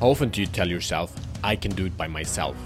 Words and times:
How 0.00 0.08
often 0.08 0.30
do 0.30 0.40
you 0.40 0.46
tell 0.46 0.66
yourself, 0.66 1.14
I 1.44 1.54
can 1.54 1.72
do 1.72 1.84
it 1.84 1.94
by 1.94 2.08
myself? 2.08 2.56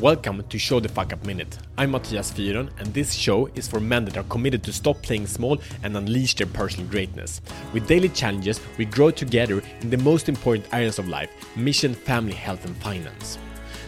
Welcome 0.00 0.44
to 0.50 0.58
Show 0.58 0.80
the 0.80 0.88
Fuck 0.90 1.14
Up 1.14 1.24
Minute. 1.24 1.56
I'm 1.78 1.92
Matthias 1.92 2.30
Fyron, 2.30 2.68
and 2.78 2.92
this 2.92 3.14
show 3.14 3.46
is 3.54 3.66
for 3.66 3.80
men 3.80 4.04
that 4.04 4.18
are 4.18 4.24
committed 4.24 4.62
to 4.64 4.72
stop 4.74 5.00
playing 5.00 5.28
small 5.28 5.58
and 5.82 5.96
unleash 5.96 6.34
their 6.34 6.46
personal 6.46 6.86
greatness. 6.90 7.40
With 7.72 7.88
daily 7.88 8.10
challenges, 8.10 8.60
we 8.76 8.84
grow 8.84 9.10
together 9.10 9.62
in 9.80 9.88
the 9.88 9.96
most 9.96 10.28
important 10.28 10.66
areas 10.74 10.98
of 10.98 11.08
life 11.08 11.30
mission, 11.56 11.94
family, 11.94 12.34
health, 12.34 12.66
and 12.66 12.76
finance. 12.76 13.38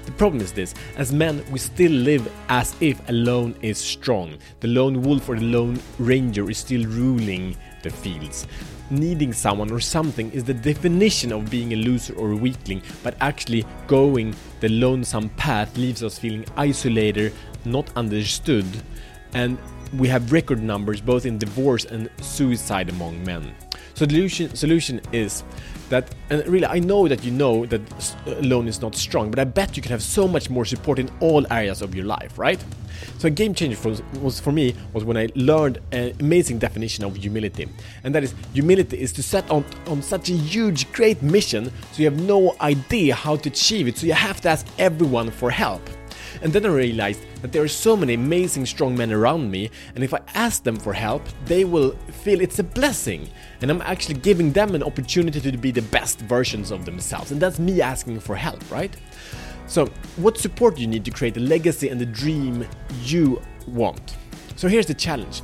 The 0.06 0.12
problem 0.12 0.40
is 0.42 0.52
this 0.52 0.74
as 0.96 1.12
men, 1.12 1.44
we 1.52 1.58
still 1.58 1.92
live 1.92 2.32
as 2.48 2.74
if 2.80 3.06
alone 3.10 3.54
is 3.60 3.76
strong. 3.76 4.38
The 4.60 4.68
lone 4.68 5.02
wolf 5.02 5.28
or 5.28 5.36
the 5.36 5.44
lone 5.44 5.78
ranger 5.98 6.48
is 6.48 6.56
still 6.56 6.86
ruling 6.86 7.58
the 7.82 7.90
fields. 7.90 8.46
Needing 8.90 9.32
someone 9.32 9.70
or 9.70 9.80
something 9.80 10.30
is 10.32 10.44
the 10.44 10.54
definition 10.54 11.32
of 11.32 11.50
being 11.50 11.72
a 11.72 11.76
loser 11.76 12.14
or 12.14 12.32
a 12.32 12.36
weakling, 12.36 12.82
but 13.02 13.14
actually 13.20 13.64
going 13.86 14.34
the 14.60 14.68
lonesome 14.68 15.28
path 15.30 15.76
leaves 15.76 16.02
us 16.02 16.18
feeling 16.18 16.44
isolated, 16.56 17.32
not 17.64 17.88
understood, 17.96 18.66
and 19.34 19.58
we 19.96 20.08
have 20.08 20.32
record 20.32 20.62
numbers 20.62 21.00
both 21.00 21.26
in 21.26 21.38
divorce 21.38 21.84
and 21.84 22.10
suicide 22.20 22.88
among 22.88 23.22
men. 23.24 23.54
So 23.94 24.06
the 24.06 24.14
solution, 24.14 24.54
solution 24.54 25.00
is 25.12 25.44
that, 25.90 26.14
and 26.30 26.46
really 26.46 26.66
I 26.66 26.78
know 26.78 27.08
that 27.08 27.24
you 27.24 27.32
know 27.32 27.66
that 27.66 27.80
uh, 28.26 28.36
alone 28.36 28.68
is 28.68 28.80
not 28.80 28.94
strong, 28.94 29.30
but 29.30 29.38
I 29.38 29.44
bet 29.44 29.76
you 29.76 29.82
can 29.82 29.90
have 29.90 30.02
so 30.02 30.26
much 30.26 30.48
more 30.48 30.64
support 30.64 30.98
in 30.98 31.10
all 31.20 31.44
areas 31.52 31.82
of 31.82 31.94
your 31.94 32.04
life, 32.04 32.38
right? 32.38 32.62
So 33.18 33.28
a 33.28 33.30
game 33.30 33.54
changer 33.54 33.76
for, 33.76 33.96
was 34.20 34.40
for 34.40 34.52
me 34.52 34.74
was 34.92 35.04
when 35.04 35.16
I 35.16 35.28
learned 35.34 35.78
an 35.92 36.14
amazing 36.20 36.58
definition 36.58 37.04
of 37.04 37.16
humility, 37.16 37.68
and 38.04 38.14
that 38.14 38.22
is 38.22 38.34
humility 38.52 39.00
is 39.00 39.12
to 39.14 39.22
set 39.22 39.50
on 39.50 39.64
on 39.86 40.02
such 40.02 40.30
a 40.30 40.34
huge, 40.34 40.90
great 40.92 41.20
mission, 41.22 41.72
so 41.92 42.02
you 42.02 42.04
have 42.04 42.20
no 42.20 42.54
idea 42.60 43.14
how 43.14 43.36
to 43.36 43.48
achieve 43.48 43.88
it, 43.88 43.98
so 43.98 44.06
you 44.06 44.12
have 44.12 44.40
to 44.42 44.48
ask 44.48 44.66
everyone 44.78 45.30
for 45.30 45.50
help. 45.50 45.82
And 46.42 46.52
then 46.52 46.64
I 46.64 46.68
realized 46.68 47.20
that 47.42 47.52
there 47.52 47.62
are 47.62 47.68
so 47.68 47.96
many 47.96 48.14
amazing 48.14 48.66
strong 48.66 48.96
men 48.96 49.12
around 49.12 49.50
me, 49.50 49.70
and 49.94 50.02
if 50.02 50.14
I 50.14 50.20
ask 50.34 50.62
them 50.62 50.76
for 50.76 50.92
help, 50.92 51.22
they 51.44 51.64
will 51.64 51.92
feel 52.22 52.40
it's 52.40 52.58
a 52.58 52.64
blessing. 52.64 53.28
And 53.60 53.70
I'm 53.70 53.82
actually 53.82 54.16
giving 54.16 54.52
them 54.52 54.74
an 54.74 54.82
opportunity 54.82 55.40
to 55.40 55.56
be 55.58 55.70
the 55.70 55.82
best 55.82 56.20
versions 56.20 56.70
of 56.70 56.84
themselves. 56.84 57.30
And 57.30 57.40
that's 57.40 57.58
me 57.58 57.82
asking 57.82 58.20
for 58.20 58.36
help, 58.36 58.70
right? 58.70 58.94
So, 59.66 59.86
what 60.16 60.38
support 60.38 60.76
do 60.76 60.82
you 60.82 60.88
need 60.88 61.04
to 61.04 61.10
create 61.10 61.34
the 61.34 61.40
legacy 61.40 61.90
and 61.90 62.00
the 62.00 62.06
dream 62.06 62.66
you 63.04 63.40
want? 63.68 64.16
So, 64.56 64.66
here's 64.66 64.86
the 64.86 64.94
challenge 64.94 65.40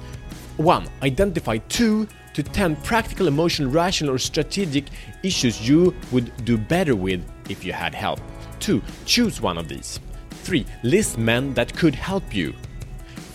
1. 0.56 0.89
Identify 1.02 1.58
2 1.58 2.08
to 2.34 2.42
10 2.42 2.77
practical, 2.77 3.28
emotional, 3.28 3.70
rational, 3.70 4.14
or 4.14 4.19
strategic 4.19 4.86
issues 5.22 5.67
you 5.67 5.94
would 6.11 6.44
do 6.44 6.58
better 6.58 6.97
with 6.97 7.24
if 7.48 7.64
you 7.64 7.72
had 7.72 7.94
help. 7.94 8.20
2. 8.61 8.83
Choose 9.05 9.41
one 9.41 9.58
of 9.58 9.69
these. 9.69 10.00
3. 10.47 10.64
List 10.84 11.19
men 11.19 11.52
that 11.55 11.77
could 11.77 11.94
help 11.94 12.33
you. 12.33 12.55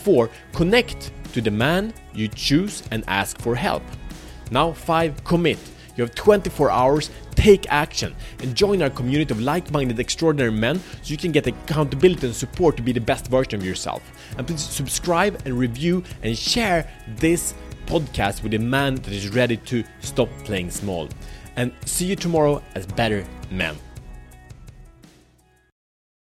4. 0.04 0.30
Connect 0.54 1.12
to 1.34 1.42
the 1.42 1.52
man 1.52 1.94
you 2.14 2.30
choose 2.30 2.84
and 2.92 3.04
ask 3.08 3.38
for 3.40 3.54
help. 3.54 3.84
Now 4.50 4.72
5. 4.72 5.24
Commit. 5.26 5.60
You 5.98 6.06
have 6.06 6.16
24 6.16 6.72
hours, 6.72 7.12
take 7.36 7.70
action, 7.70 8.16
and 8.40 8.56
join 8.56 8.82
our 8.82 8.90
community 8.90 9.34
of 9.34 9.42
like 9.42 9.70
minded, 9.72 10.00
extraordinary 10.00 10.54
men 10.54 10.80
so 10.80 11.12
you 11.12 11.18
can 11.18 11.34
get 11.34 11.48
accountability 11.48 12.28
and 12.28 12.36
support 12.36 12.78
to 12.78 12.82
be 12.82 12.94
the 12.94 13.02
best 13.02 13.28
version 13.28 13.56
of 13.56 13.66
yourself. 13.66 14.02
And 14.38 14.48
please 14.48 14.62
subscribe 14.62 15.42
and 15.44 15.60
review 15.60 16.04
and 16.24 16.38
share 16.38 16.90
this 17.18 17.54
podcast 17.88 18.42
with 18.42 18.54
a 18.54 18.60
man 18.60 18.96
that 18.96 19.12
is 19.12 19.28
ready 19.30 19.58
to 19.58 19.84
stop 20.00 20.30
playing 20.46 20.72
small. 20.72 21.10
And 21.58 21.74
see 21.86 22.06
you 22.06 22.16
tomorrow 22.16 22.64
as 22.74 22.86
better 22.86 23.28
men. 23.52 23.76